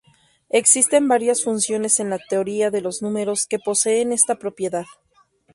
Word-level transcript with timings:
Existen 0.49 1.07
varias 1.07 1.43
funciones 1.43 1.99
en 1.99 2.09
la 2.09 2.17
teoría 2.17 2.71
de 2.71 2.81
los 2.81 3.03
números 3.03 3.45
que 3.45 3.59
poseen 3.59 4.11
esta 4.13 4.33
propiedad. 4.39 4.85